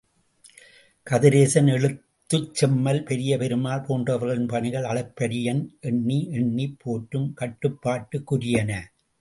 கதிரேசன், 1.07 1.69
எழுத்துச்செம்மல் 1.71 3.01
பெரியபெருமாள் 3.01 3.85
போன்றவர்களின் 3.87 4.47
பணிகள் 4.47 4.83
அளப்பரியன் 4.83 5.61
எண்ணி 5.81 6.19
எண்ணிப் 6.31 6.77
போற்றும் 6.79 7.33
கடப்பாட்டுக்குரியன. 7.41 8.71